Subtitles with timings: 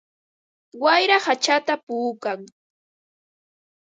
[0.83, 2.39] Wayra hachata puukan.